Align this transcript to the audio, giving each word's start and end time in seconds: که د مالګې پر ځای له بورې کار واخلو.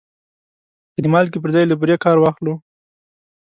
که 0.93 0.99
د 1.03 1.05
مالګې 1.13 1.39
پر 1.41 1.49
ځای 1.55 1.65
له 1.67 1.75
بورې 1.79 1.95
کار 2.05 2.17
واخلو. 2.19 2.53